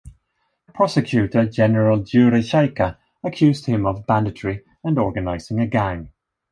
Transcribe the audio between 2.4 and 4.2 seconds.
Chaika accused him of